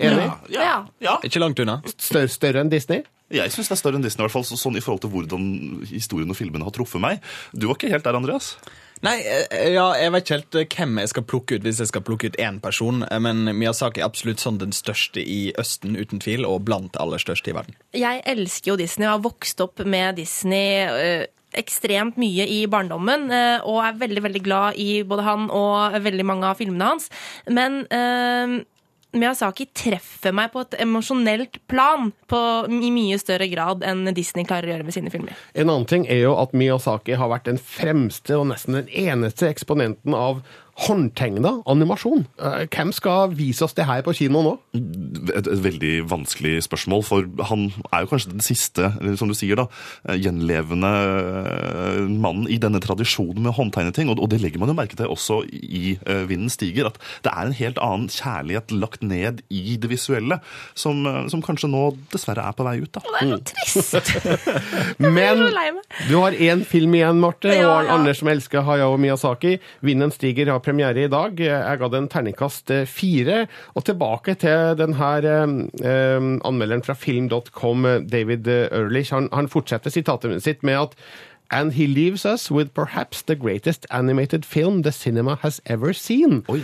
[0.00, 0.30] Enig?
[0.54, 1.18] Ja.
[1.26, 1.80] Ikke langt unna.
[1.98, 3.02] Større, større enn Disney?
[3.30, 5.10] Jeg syns det er større enn Disney, i hvert fall så- sånn i forhold til
[5.12, 7.20] hvordan historien og filmene har truffet meg.
[7.54, 8.56] Du var ikke helt der, Andreas?
[9.02, 11.88] Nei, eh, ja, jeg vet ikke helt eh, hvem jeg skal plukke ut hvis jeg
[11.88, 15.94] skal plukke ut én person, eh, men Miyazaki er absolutt sånn den største i Østen,
[15.96, 17.74] uten tvil, og blant aller største i verden.
[17.94, 21.24] Jeg elsker jo Disney og har vokst opp med Disney
[21.58, 26.26] ekstremt mye i barndommen, øh, og er veldig, veldig glad i både han og veldig
[26.26, 27.10] mange av filmene hans.
[27.50, 28.60] Men eh,
[29.10, 34.70] Miyazaki treffer meg på et emosjonelt plan på, i mye større grad enn Disney klarer
[34.70, 35.38] å gjøre med sine filmer.
[35.54, 39.50] En annen ting er jo at Miyazaki har vært den fremste og nesten den eneste
[39.50, 40.44] eksponenten av
[40.80, 42.24] håndtegna animasjon.
[42.40, 44.56] Eh, Hvem skal vise oss det her på kino nå?
[44.74, 48.90] et, et veldig vanskelig spørsmål, for han er jo kanskje den siste,
[49.20, 49.66] som du sier da,
[50.08, 54.62] eh, gjenlevende eh, mannen i denne tradisjonen med å håndtegne ting, og, og det legger
[54.62, 58.08] man jo merke til også i uh, Vinden stiger, at det er en helt annen
[58.12, 60.40] kjærlighet lagt ned i det visuelle,
[60.78, 63.02] som, som kanskje nå dessverre er på vei ut da.
[63.04, 64.12] Og det er så trist!
[65.02, 65.42] Men
[66.08, 67.96] du har én film igjen, Marte, Ja, og ja.
[67.96, 69.58] Anders som elsker Hayao Miyazaki.
[69.82, 71.40] 'Vinden stiger' har premiere i dag.
[71.42, 73.44] Jeg ga den terningkast eh, fire.
[73.74, 79.12] Og tilbake til den her eh, eh, anmelderen fra film.com, David eh, Ehrlich.
[79.14, 80.96] Han, han fortsetter sitatet sitt med at
[81.50, 86.44] And he leaves us with perhaps the greatest animated film the cinema has ever seen.
[86.48, 86.62] Oi.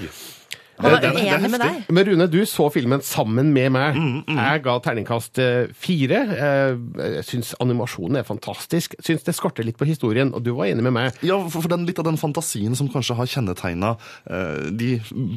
[0.79, 1.85] Han er er uenig med deg.
[1.97, 3.97] Men Rune, du så filmen sammen med meg.
[3.97, 6.21] Mm, Jeg ga terningkast eh, fire.
[6.37, 6.77] Eh,
[7.17, 8.95] Jeg syns animasjonen er fantastisk.
[9.05, 11.17] Syns det skorter litt på historien, og du var enig med meg.
[11.25, 13.95] Ja, for, for den, litt av den fantasien som kanskje har kjennetegna
[14.29, 14.91] eh, de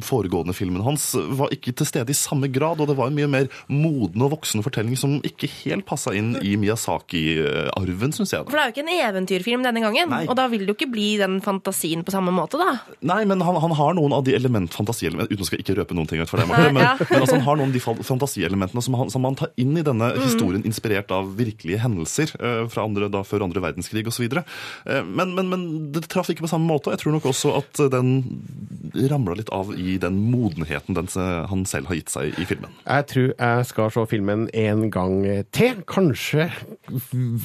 [0.04, 3.30] foregående filmene hans, var ikke til stede i samme grad, og det var en mye
[3.30, 8.44] mer moden og voksen fortelling som ikke helt passa inn i Miyazaki-arven, syns jeg.
[8.48, 10.22] For det er jo ikke en eventyrfilm denne gangen, Nei.
[10.28, 12.76] og da vil det jo ikke bli den fantasien på samme måte, da.
[13.06, 15.94] Nei, men han, han har noen av de element, fantasielement, uten å skal ikke røpe
[15.96, 16.96] noen ting for deg, Marte, men, Ja.
[16.98, 19.82] men altså, han har noen av de fantasielementene som han, som han tar inn i
[19.86, 20.22] denne Mm.
[20.26, 24.26] historien, inspirert av virkelige hendelser uh, fra andre, da, før andre verdenskrig osv.
[24.26, 26.90] Uh, men, men, men det traff ikke på samme måte.
[26.90, 28.10] Jeg tror nok også at den
[29.10, 32.72] ramla litt av i den modenheten den, eh, han selv har gitt seg i filmen.
[32.86, 35.20] Jeg tror jeg skal se filmen en gang
[35.54, 35.82] til.
[35.86, 36.48] Kanskje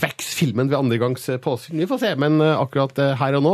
[0.02, 1.78] vokser filmen ved andre gangs påsyn.
[1.80, 2.12] Vi får se.
[2.21, 3.54] Men eh, akkurat eh, her og nå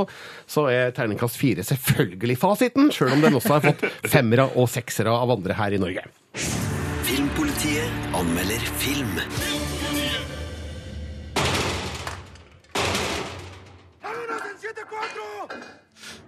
[0.52, 3.86] så er terningkast fire selvfølgelig fasiten, sjøl om den også har fått
[4.22, 6.06] femmere og seksere av andre her i Norge.
[7.08, 9.18] Filmpolitiet anmelder film.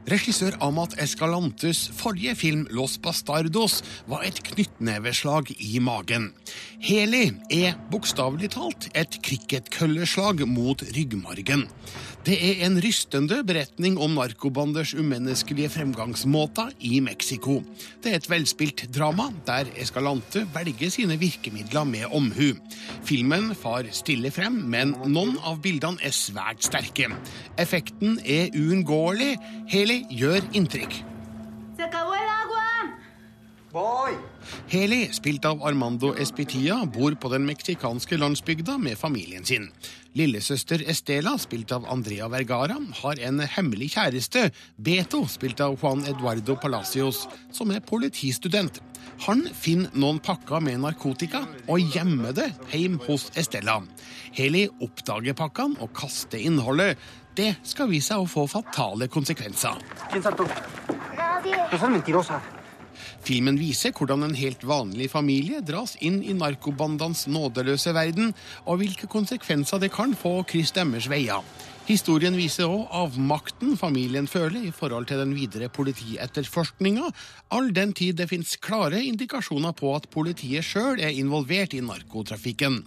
[0.03, 3.79] Regissør Amat Escalantes forrige film Los Bastardos
[4.12, 6.27] var et knyttneveslag i magen.
[6.84, 11.69] Heli er bokstavelig talt et cricketkølleslag mot ryggmargen.
[12.23, 17.57] Det er en rystende beretning om narkobanders umenneskelige fremgangsmåter i Mexico.
[17.99, 22.53] Det er et velspilt drama der Escalante velger sine virkemidler med omhu.
[23.03, 27.12] Filmen far stille frem, men noen av bildene er svært sterke.
[27.59, 29.33] Effekten er uunngåelig.
[29.73, 31.01] Heli gjør inntrykk.
[31.75, 31.91] Se.
[34.71, 39.69] Heli, spilt av Armando Espitia, bor på den meksikanske landsbygda med familien sin.
[40.13, 46.56] Lillesøster Estela, spilt av Andrea Vergara, har en hemmelig kjæreste, Beto, spilt av Juan Eduardo
[46.62, 48.82] Palacios, som er politistudent.
[49.25, 53.79] Han finner noen pakker med narkotika og gjemmer det hjemme hos Estella.
[54.34, 56.97] Heli oppdager pakkene og kaster innholdet.
[57.38, 59.79] Det skal vise seg å få fatale konsekvenser.
[63.23, 68.33] Filmen viser hvordan en helt vanlig familie dras inn i narkobandens nådeløse verden,
[68.67, 71.39] og hvilke konsekvenser det kan få Chris Demmers veier.
[71.83, 77.09] Historien viser òg avmakten familien føler i forhold til den videre politietterforskninga,
[77.51, 82.79] all den tid det finnes klare indikasjoner på at politiet sjøl er involvert i narkotrafikken.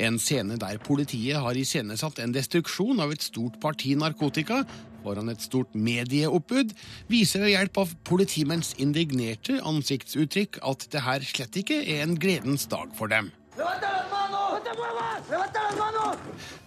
[0.00, 4.62] En scene der politiet har iscenesatt en destruksjon av et stort parti narkotika
[5.02, 6.74] foran et stort medieoppbud,
[7.10, 12.68] viser ved hjelp av politimenns indignerte ansiktsuttrykk at det her slett ikke er en gledens
[12.70, 13.32] dag for dem.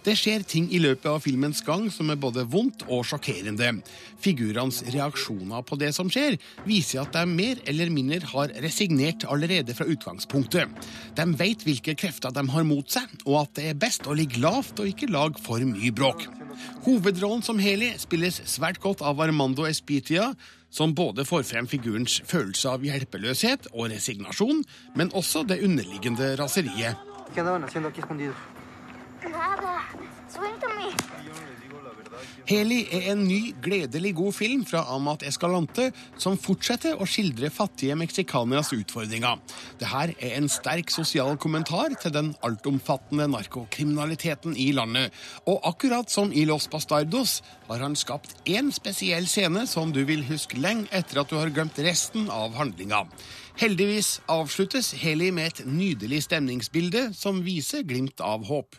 [0.02, 3.70] Det skjer ting i løpet av filmens gang som er både vondt og sjokkerende.
[4.22, 9.76] Figurenes reaksjoner på det som skjer, viser at de mer eller mindre har resignert allerede
[9.78, 10.68] fra utgangspunktet.
[11.16, 14.42] De vet hvilke krefter de har mot seg, og at det er best å ligge
[14.42, 16.26] lavt og ikke lage for mye bråk.
[16.86, 20.32] Hovedrollen som Heli spilles svært godt av Armando Espitia,
[20.72, 24.64] som både får frem figurens følelse av hjelpeløshet og resignasjon,
[24.96, 26.96] men også det underliggende raseriet.
[29.22, 29.74] Nada.
[32.48, 37.96] Heli er en ny, gledelig god film fra Amat Escalante som fortsetter å skildre fattige
[37.98, 39.38] meksikaneres utfordringer.
[39.80, 45.14] Dette er en sterk sosial kommentar til den altomfattende narkokriminaliteten i landet.
[45.46, 50.26] Og akkurat som i Los Bastardos har han skapt én spesiell scene som du vil
[50.28, 53.06] huske lenge etter at du har glemt resten av handlinga.
[53.60, 58.78] Heldigvis avsluttes Heli med et nydelig stemningsbilde som viser glimt av håp.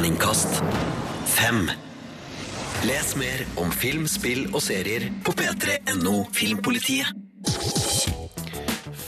[0.00, 0.62] Terningkast
[1.28, 1.66] fem.
[2.88, 7.19] Les mer om film, spill og serier på p3.no Filmpolitiet.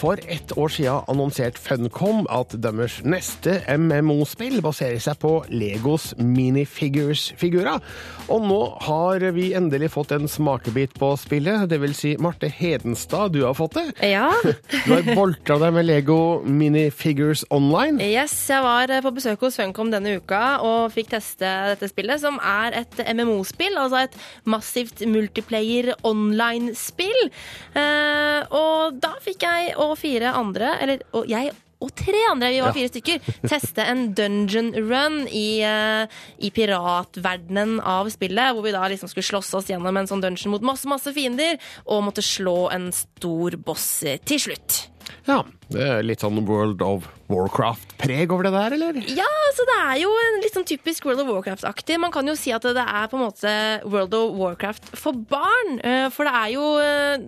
[0.03, 7.79] For ett år siden annonsert Funcom at deres neste MMO-spill baserer seg på Legos minifigures-figurer.
[8.27, 13.37] Og nå har vi endelig fått en smakebit på spillet, det vil si Marte Hedenstad,
[13.37, 13.87] du har fått det.
[14.15, 14.33] Ja.
[14.83, 18.01] Du har boltra deg med Lego minifigures online.
[18.03, 22.19] Yes, jeg var eh, på besøk hos Funcom denne uka og fikk teste dette spillet,
[22.25, 24.19] som er et MMO-spill, altså et
[24.51, 27.31] massivt multiplayer online-spill.
[27.79, 31.53] Eh, og da fikk jeg og fire andre, eller og jeg
[31.83, 36.07] og tre andre, vi var fire stykker, teste en dungeon run i, eh,
[36.39, 40.55] i piratverdenen av spillet, hvor vi da liksom skulle slåss oss gjennom en sånn dungeon
[40.55, 44.85] mot masse, masse fiender, og måtte slå en stor boss til slutt.
[45.27, 48.97] Ja, Det er litt sånn World of Warcraft-preg over det der, eller?
[49.09, 51.97] Ja, altså det er jo en litt sånn typisk World of Warcraft-aktig.
[52.03, 53.53] Man kan jo si at det er på en måte
[53.89, 55.79] World of Warcraft for barn.
[55.81, 57.25] eh, For det er jo eh,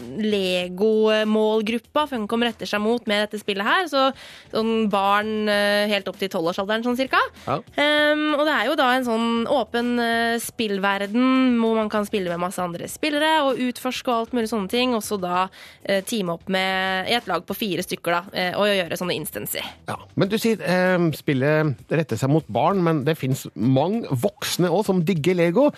[0.84, 3.88] Lego-målgruppa Funcom retter seg mot med dette spillet her.
[3.88, 4.02] Så
[4.52, 7.20] sånn barn eh, helt opp til tolvårsalderen sånn cirka.
[7.46, 7.58] Ja.
[7.78, 9.94] Um, og det er jo da en sånn åpen
[10.42, 14.70] spillverden hvor man kan spille med masse andre spillere og utforske og alt mulig sånne
[14.72, 14.92] ting.
[14.96, 15.46] Og så da
[16.08, 19.66] teame opp med i et lag på fire stykker da, eh, og gjøre sånne instanser.
[19.88, 19.96] Ja.
[20.18, 24.84] Men du sier eh, spillet retter seg mot barn, men det fins mange voksne òg
[24.88, 25.68] som digger Lego.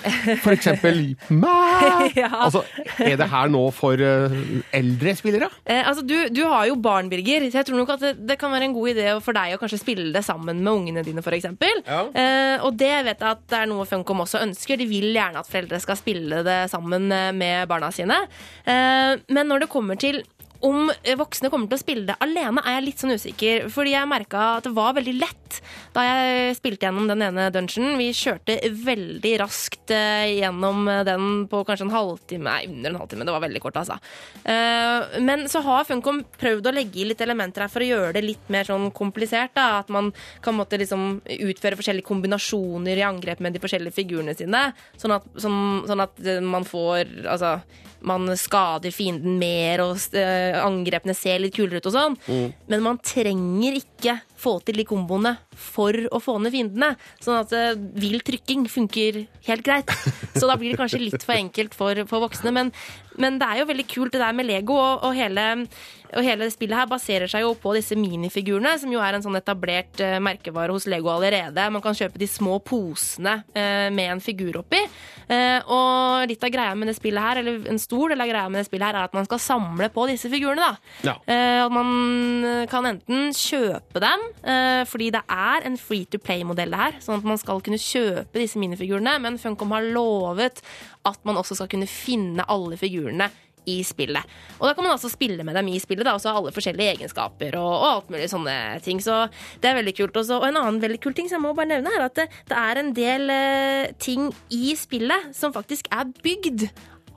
[0.43, 1.03] For eksempel
[1.43, 2.17] meg!
[2.17, 2.31] Ja.
[2.47, 2.65] Altså,
[3.03, 4.37] er det her nå for eh,
[4.77, 5.51] eldre spillere?
[5.65, 8.39] Eh, altså, du, du har jo barn, Birger, så jeg tror nok at det, det
[8.41, 11.25] kan være en god idé for deg å kanskje spille det sammen med ungene dine,
[11.25, 11.49] f.eks.
[11.87, 12.01] Ja.
[12.11, 14.81] Eh, og det vet jeg at det er noe Funcom også ønsker.
[14.81, 18.19] De vil gjerne at foreldre skal spille det sammen eh, med barna sine.
[18.67, 20.23] Eh, men når det kommer til
[20.65, 20.91] om
[21.21, 23.69] voksne kommer til å spille det alene, er jeg litt sånn usikker.
[23.73, 25.61] Fordi jeg merka at det var veldig lett
[25.97, 27.97] da jeg spilte gjennom den ene dungeon.
[28.01, 32.47] Vi kjørte veldig raskt eh, gjennom den på kanskje en halvtime.
[32.47, 33.27] Nei, under en halvtime.
[33.27, 33.99] Det var veldig kort, altså.
[34.45, 38.15] Eh, Men så har Funcom prøvd å legge i litt elementer her for å gjøre
[38.17, 39.55] det litt mer sånn komplisert.
[39.55, 44.37] da, At man kan måtte liksom utføre forskjellige kombinasjoner i angrep med de forskjellige figurene
[44.37, 44.69] sine.
[45.01, 47.61] Sånn at, sånn, sånn at man får Altså
[48.07, 52.17] man skader fienden mer, og eh, angrepene ser litt kulere ut og sånn.
[52.27, 52.47] Mm.
[52.73, 56.93] Men man trenger ikke få til de komboene for å få ned fiendene.
[57.25, 59.93] Sånn at uh, vill trykking funker helt greit.
[60.39, 62.53] Så da blir det kanskje litt for enkelt for, for voksne.
[62.55, 62.73] Men,
[63.23, 65.47] men det er jo veldig kult det der med Lego, og, og, hele,
[66.13, 69.39] og hele spillet her baserer seg jo på disse minifigurene, som jo er en sånn
[69.39, 71.69] etablert uh, merkevare hos Lego allerede.
[71.73, 74.83] Man kan kjøpe de små posene uh, med en figur oppi.
[75.27, 78.51] Uh, og litt av greia med det spillet her, eller en stor del av greia
[78.53, 80.67] med det spillet her, er at man skal samle på disse figurene.
[80.67, 80.75] da.
[81.07, 81.17] Ja.
[81.73, 84.23] Man kan enten kjøpe dem,
[84.89, 88.41] fordi det er en free to play-modell det her, sånn at man skal kunne kjøpe
[88.41, 90.63] disse minifigurene, men Funcom har lovet
[91.07, 93.31] at man også skal kunne finne alle figurene
[93.67, 94.23] i spillet.
[94.61, 96.55] Og da kan man altså spille med dem i spillet, da, og så har alle
[96.55, 99.03] forskjellige egenskaper og, og alt mulig sånne ting.
[99.03, 99.25] Så
[99.63, 100.21] det er veldig kult.
[100.23, 102.29] Også, og en annen veldig kul ting som jeg må bare nevne, er at det,
[102.51, 106.69] det er en del eh, ting i spillet som faktisk er bygd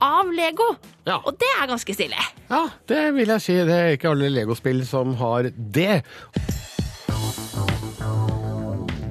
[0.02, 0.72] av Lego.
[1.20, 2.26] Og det er ganske stilig.
[2.50, 3.56] Ja, det vil jeg si.
[3.68, 6.00] Det er ikke alle Lego-spill som har det.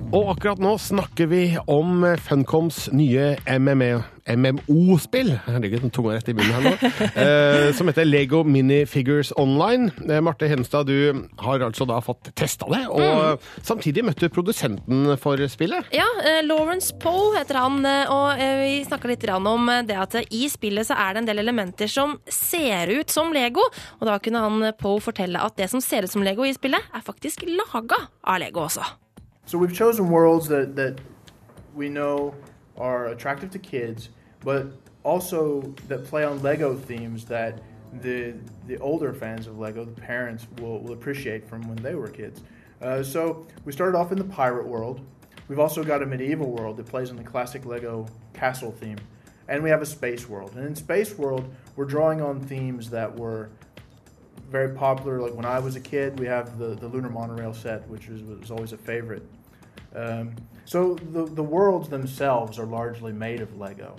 [0.09, 3.91] Og akkurat nå snakker vi om Funcoms nye MMA
[4.29, 6.91] MMO-spill, herregud, den tunga rett i munnen her nå,
[7.23, 9.89] eh, som heter Lego Minifigures Online.
[10.05, 15.15] Eh, Marte Henstad, du har altså da fått testa det, og samtidig møtte du produsenten
[15.21, 15.89] for spillet.
[15.95, 20.19] Ja, eh, Lawrence Poe heter han, eh, og vi snakka litt grann om det at
[20.29, 23.65] i spillet så er det en del elementer som ser ut som Lego.
[23.99, 26.89] Og da kunne han Poe fortelle at det som ser ut som Lego i spillet,
[26.93, 28.85] er faktisk laga av Lego også.
[29.45, 31.01] So we've chosen worlds that, that
[31.75, 32.35] we know
[32.77, 34.09] are attractive to kids,
[34.43, 34.67] but
[35.04, 37.62] also that play on Lego themes that
[38.02, 38.36] the
[38.67, 42.41] the older fans of Lego, the parents, will, will appreciate from when they were kids.
[42.82, 45.02] Uh, so we started off in the pirate world.
[45.47, 48.97] We've also got a medieval world that plays on the classic Lego castle theme,
[49.47, 50.56] and we have a space world.
[50.56, 53.49] And in space world, we're drawing on themes that were
[54.49, 55.19] very popular.
[55.19, 58.21] Like when I was a kid, we have the, the lunar monorail set, which was,
[58.21, 59.23] was always a favorite.
[59.95, 63.95] Um, so the, the worlds themselves are largely made of Lego.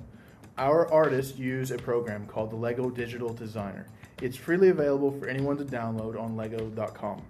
[0.60, 3.86] Our artists use a program called the Lego Digital Designer.
[4.20, 7.22] It's freely available for anyone to download on lego.com.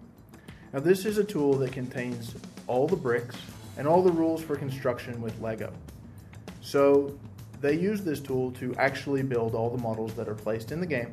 [0.73, 2.35] Now this is a tool that contains
[2.67, 3.37] all the bricks
[3.77, 5.73] and all the rules for construction with Lego.
[6.61, 7.17] So
[7.61, 10.87] they use this tool to actually build all the models that are placed in the
[10.87, 11.13] game,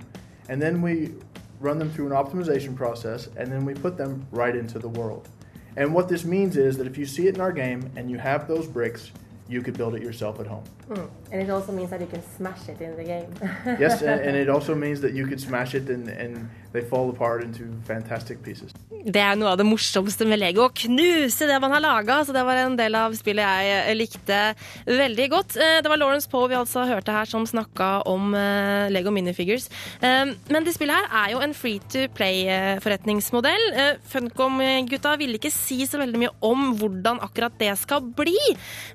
[0.49, 1.13] and then we
[1.59, 5.29] run them through an optimization process, and then we put them right into the world.
[5.75, 8.17] And what this means is that if you see it in our game and you
[8.17, 9.11] have those bricks,
[9.49, 10.63] you could build it yourself at home.
[10.89, 11.09] Mm.
[11.31, 13.33] And it also means that you can smash it in the game.
[13.79, 17.09] Yes, and, and it also means that you could smash it and, and they fall
[17.09, 18.73] apart into fantastic pieces.
[19.07, 22.19] Det er noe av det morsomste med Lego, å knuse det man har laga.
[22.27, 24.39] Så det var en del av spillet jeg eh, likte
[24.87, 25.55] veldig godt.
[25.57, 29.69] Eh, Det var Lawrence Poe vi altså hørte her som snakka om eh, Lego minifigures.
[30.01, 33.63] Men det spillet her er jo en free to play-forretningsmodell.
[34.11, 38.35] Funcom-gutta ville ikke si så veldig mye om hvordan akkurat det skal bli.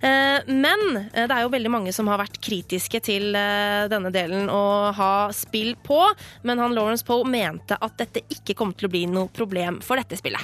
[0.02, 5.12] Men det er jo veldig mange som har vært kritiske til denne delen å ha
[5.36, 6.00] spill på.
[6.46, 9.96] Men han Lawrence Poe mente at dette ikke kommer til å bli noe problem for
[9.96, 10.42] dette spillet.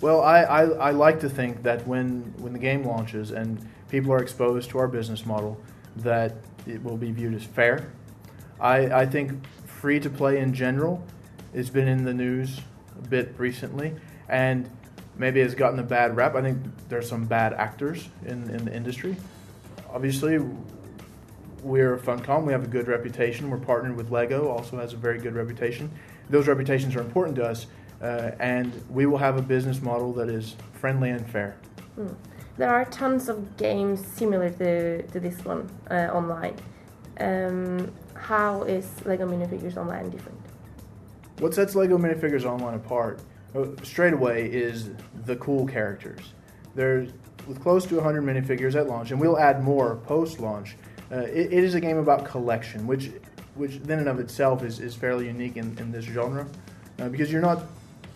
[0.00, 3.60] Well, I, I, I like to think that when, when the game launches and
[3.90, 5.60] people are exposed to our business model,
[5.96, 7.92] that it will be viewed as fair.
[8.58, 11.02] I, I think free to play in general
[11.54, 12.60] has been in the news
[12.98, 13.94] a bit recently,
[14.28, 14.70] and
[15.16, 16.34] maybe has gotten a bad rap.
[16.34, 16.58] I think
[16.88, 19.16] there's some bad actors in, in the industry.
[19.92, 20.38] Obviously,
[21.62, 22.44] we're Funcom.
[22.44, 23.50] We have a good reputation.
[23.50, 25.90] We're partnered with Lego, also has a very good reputation.
[26.30, 27.66] Those reputations are important to us,
[28.00, 31.56] uh, and we will have a business model that is friendly and fair.
[31.96, 32.08] Hmm.
[32.56, 36.56] There are tons of games similar to, to this one uh, online.
[37.18, 40.38] Um, how is Lego Minifigures Online different?
[41.38, 43.20] What sets Lego minifigures online apart
[43.54, 44.90] uh, straight away is
[45.24, 46.20] the cool characters.
[46.74, 47.10] There's
[47.46, 50.76] with close to 100 minifigures at launch, and we'll add more post launch.
[51.10, 53.10] Uh, it, it is a game about collection, which,
[53.54, 56.46] which then and of itself is, is fairly unique in, in this genre,
[56.98, 57.64] uh, because you're not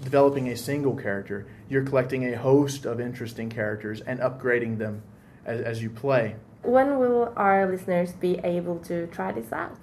[0.02, 1.46] developing a single character.
[1.68, 5.02] You're collecting a host of interesting characters and upgrading them
[5.44, 6.36] as, as you play.
[6.62, 9.78] When will our listeners be able to try this out?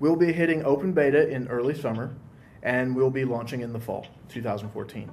[0.00, 2.14] We'll be hitting open beta in early summer,
[2.62, 5.10] and we'll be launching in the fall 2014.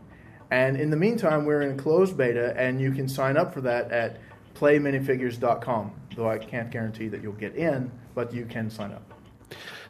[0.51, 3.91] And in the meantime, we're in closed beta, and you can sign up for that
[3.91, 4.19] at
[4.55, 5.91] playminifigures.com.
[6.15, 9.13] Though I can't guarantee that you'll get in, but you can sign up.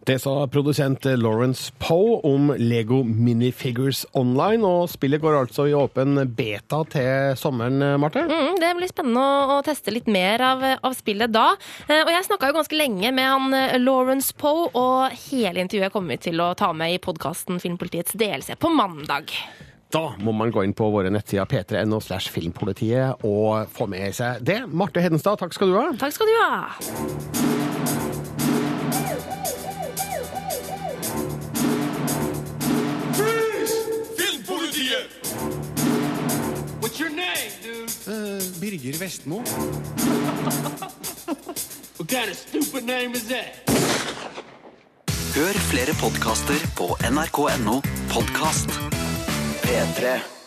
[0.06, 6.18] Det sa produsent Lawrence Poe om Lego Minifigures Online, og spillet går altså i åpen
[6.34, 8.24] beta til sommeren, Marte?
[8.26, 9.22] Mm, det blir spennende
[9.54, 11.52] å, teste litt mer av, av spillet da.
[11.86, 15.93] Eh, og jeg snakka jo ganske lenge med han eh, Lawrence Poe, og hele intervjuet
[15.93, 19.30] kommer vi til å ta med i podkasten Filmpolitiets DLC på mandag.
[19.93, 24.41] Da må man gå inn på våre nettsider p3.no slash filmpolitiet og få med seg
[24.49, 24.64] det.
[24.66, 25.89] Marte Hedenstad, takk skal du ha.
[26.02, 28.01] Takk skal du ha.
[38.62, 39.38] Birger Vestmo.
[41.97, 43.70] what kind of stupid name is that?
[45.36, 47.82] Hør flere podkaster på nrk.no
[48.14, 48.70] podkast.
[49.64, 50.41] P3.